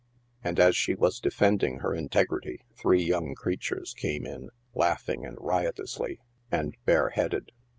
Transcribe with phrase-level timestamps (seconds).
[0.43, 6.19] And as she was defending her integrity three young creatures came in, laughing and riotously,
[6.51, 7.51] and bare headed.